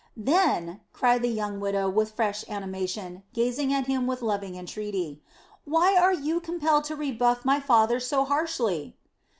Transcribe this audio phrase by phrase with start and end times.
[0.17, 5.21] "Then," cried the young widow with fresh animation, gazing at him with loving entreaty,
[5.63, 8.95] "why were you compelled to rebuff my father so harshly?"